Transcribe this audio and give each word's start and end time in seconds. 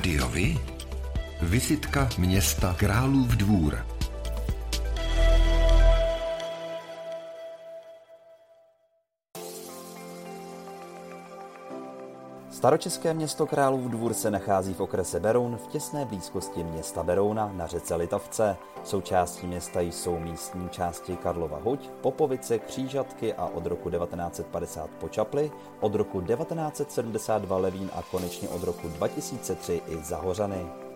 Rádiovi? 0.00 0.58
Vizitka 1.42 2.08
města 2.18 2.74
Králův 2.78 3.28
dvůr. 3.28 3.86
Staročeské 12.60 13.14
město 13.14 13.46
Králův 13.46 13.90
dvůr 13.90 14.14
se 14.14 14.30
nachází 14.30 14.74
v 14.74 14.80
okrese 14.80 15.20
Beroun 15.20 15.56
v 15.56 15.66
těsné 15.66 16.04
blízkosti 16.04 16.64
města 16.64 17.02
Berouna 17.02 17.52
na 17.52 17.66
řece 17.66 17.94
Litavce. 17.94 18.56
Součástí 18.84 19.46
města 19.46 19.80
jsou 19.80 20.18
místní 20.18 20.68
části 20.68 21.16
Karlova 21.16 21.58
Huť, 21.64 21.90
Popovice, 22.00 22.58
Křížatky 22.58 23.34
a 23.34 23.46
od 23.46 23.66
roku 23.66 23.90
1950 23.90 24.90
Počaply, 24.90 25.52
od 25.80 25.94
roku 25.94 26.20
1972 26.20 27.58
Levín 27.58 27.90
a 27.94 28.02
konečně 28.02 28.48
od 28.48 28.62
roku 28.62 28.88
2003 28.88 29.82
i 29.86 29.96
Zahořany. 29.96 30.89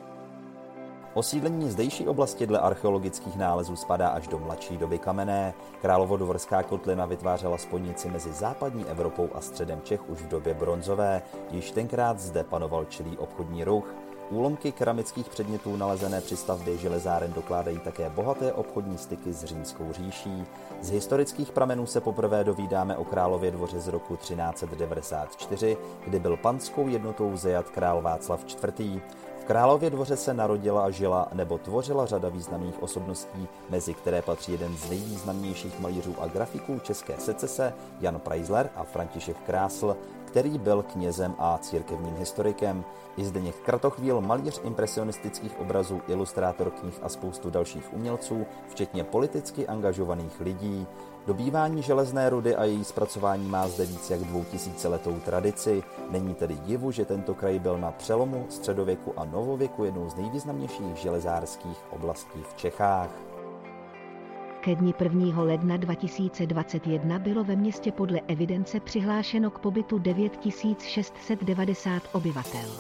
Osídlení 1.15 1.71
zdejší 1.71 2.09
oblasti 2.09 2.47
dle 2.47 2.59
archeologických 2.59 3.37
nálezů 3.37 3.77
spadá 3.77 4.09
až 4.09 4.29
do 4.29 4.39
mladší 4.39 4.77
doby 4.77 4.99
kamenné. 4.99 5.55
Královodvorská 5.83 6.63
kotlina 6.63 7.07
vytvářela 7.07 7.59
spojnici 7.59 8.11
mezi 8.11 8.33
západní 8.33 8.85
Evropou 8.85 9.29
a 9.35 9.41
středem 9.41 9.81
Čech 9.85 10.11
už 10.11 10.19
v 10.19 10.29
době 10.29 10.55
bronzové. 10.55 11.23
Již 11.51 11.71
tenkrát 11.71 12.21
zde 12.21 12.45
panoval 12.45 12.85
čilý 12.85 13.19
obchodní 13.19 13.65
ruch. 13.65 13.95
Úlomky 14.31 14.73
keramických 14.73 15.29
předmětů 15.29 15.77
nalezené 15.77 16.21
při 16.21 16.37
stavbě 16.37 16.77
železáren 16.77 17.33
dokládají 17.33 17.79
také 17.79 18.11
bohaté 18.11 18.53
obchodní 18.53 18.99
styky 18.99 19.33
s 19.33 19.45
římskou 19.45 19.93
říší. 19.93 20.45
Z 20.81 20.91
historických 20.91 21.53
pramenů 21.53 21.87
se 21.87 22.01
poprvé 22.01 22.45
dovídáme 22.45 22.97
o 22.97 23.05
králově 23.05 23.51
dvoře 23.51 23.81
z 23.81 23.89
roku 23.89 24.17
1394, 24.17 25.77
kdy 26.07 26.19
byl 26.19 26.37
panskou 26.37 26.89
jednotou 26.89 27.37
zajat 27.37 27.71
král 27.71 28.03
Václav 28.03 28.45
IV. 28.45 29.03
Králově 29.47 29.91
dvoře 29.91 30.17
se 30.17 30.34
narodila, 30.34 30.91
žila 30.91 31.28
nebo 31.33 31.59
tvořila 31.59 32.06
řada 32.06 32.28
významných 32.28 32.83
osobností, 32.83 33.48
mezi 33.70 33.95
které 33.95 34.23
patří 34.23 34.53
jeden 34.53 34.77
z 34.77 34.91
nejvýznamnějších 34.91 35.81
malířů 35.81 36.14
a 36.20 36.27
grafiků 36.27 36.78
české 36.78 37.17
secese 37.19 37.75
Jan 38.00 38.20
Preisler 38.20 38.70
a 38.77 38.84
František 38.84 39.37
Krásl, 39.47 39.97
který 40.25 40.59
byl 40.59 40.83
knězem 40.83 41.34
a 41.39 41.59
církevním 41.59 42.17
historikem. 42.17 42.84
I 43.17 43.25
Zdeněk 43.25 43.56
Kratochvíl, 43.56 44.20
malíř 44.20 44.61
impresionistických 44.65 45.61
obrazů, 45.61 46.00
ilustrátor 46.09 46.70
knih 46.70 47.00
a 47.03 47.09
spoustu 47.09 47.50
dalších 47.50 47.92
umělců, 47.92 48.47
včetně 48.69 49.05
politicky 49.05 49.67
angažovaných 49.67 50.41
lidí. 50.41 50.87
Dobývání 51.27 51.83
železné 51.83 52.31
rudy 52.31 52.56
a 52.56 52.65
její 52.65 52.84
zpracování 52.84 53.48
má 53.48 53.69
zde 53.69 53.87
víc 53.87 54.11
jak 54.11 54.20
dvoutisíciletou 54.20 55.20
tradici. 55.25 55.83
Není 56.11 56.34
tedy 56.34 56.55
divu, 56.55 56.91
že 56.91 57.05
tento 57.05 57.34
kraj 57.34 57.59
byl 57.59 57.78
na 57.78 57.91
přelomu 57.91 58.47
středověku 58.48 59.12
a 59.17 59.25
novověku 59.35 59.85
jednou 59.85 60.09
z 60.09 60.15
nejvýznamnějších 60.15 60.97
železárských 60.97 61.79
oblastí 61.91 62.43
v 62.43 62.55
Čechách. 62.55 63.11
Ke 64.61 64.77
dni 64.77 64.95
1. 65.01 65.43
ledna 65.43 65.77
2021 65.77 67.19
bylo 67.19 67.45
ve 67.45 67.57
městě 67.57 67.93
podle 67.93 68.21
evidence 68.29 68.81
přihlášeno 68.81 69.51
k 69.51 69.59
pobytu 69.59 69.99
9690 69.99 72.03
obyvatel. 72.12 72.71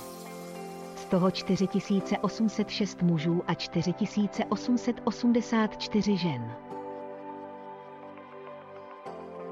Z 0.96 1.04
toho 1.04 1.30
4806 1.30 3.02
mužů 3.02 3.42
a 3.46 3.54
4884 3.54 6.16
žen. 6.16 6.52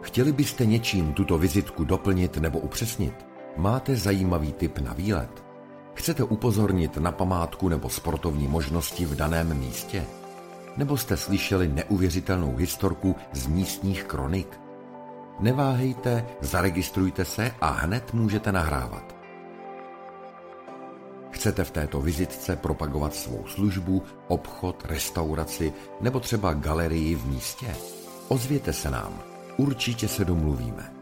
Chtěli 0.01 0.33
byste 0.33 0.67
něčím 0.67 1.13
tuto 1.13 1.39
vizitku 1.39 1.85
doplnit 1.85 2.37
nebo 2.37 2.59
upřesnit? 2.59 3.27
Máte 3.57 3.97
zajímavý 3.97 4.53
tip 4.53 4.79
na 4.79 4.93
výlet? 4.93 5.52
Chcete 5.95 6.25
upozornit 6.25 6.97
na 6.97 7.13
památku 7.13 7.69
nebo 7.69 7.89
sportovní 7.89 8.49
možnosti 8.49 9.05
v 9.05 9.15
daném 9.15 9.59
místě? 9.59 10.05
Nebo 10.77 10.97
jste 10.97 11.17
slyšeli 11.17 11.69
neuvěřitelnou 11.69 12.57
historku 12.57 13.17
z 13.33 13.47
místních 13.47 14.05
kronik? 14.05 14.61
Neváhejte, 15.41 16.27
zaregistrujte 16.41 17.25
se 17.25 17.55
a 17.61 17.71
hned 17.71 18.15
můžete 18.15 18.53
nahrávat. 18.53 19.17
Chcete 21.31 21.65
v 21.65 21.71
této 21.71 22.01
vizitce 22.01 22.57
propagovat 22.57 23.15
svou 23.15 23.45
službu, 23.47 24.03
obchod, 24.29 24.85
restauraci 24.85 25.73
nebo 26.01 26.21
třeba 26.21 26.53
galerii 26.53 27.15
v 27.15 27.27
místě? 27.27 27.77
Ozvěte 28.29 28.73
se 28.73 28.91
nám. 28.91 29.23
Určitě 29.57 30.09
se 30.09 30.25
domluvíme. 30.25 31.02